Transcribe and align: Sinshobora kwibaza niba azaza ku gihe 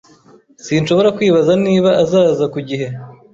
Sinshobora 0.65 1.09
kwibaza 1.17 1.51
niba 1.65 1.89
azaza 2.03 2.45
ku 2.53 2.59
gihe 2.69 2.87